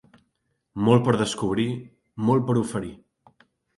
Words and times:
Molt 0.87 1.03
per 1.09 1.13
descobrir, 1.21 1.67
molt 2.31 2.49
per 2.49 2.57
oferir. 2.63 2.91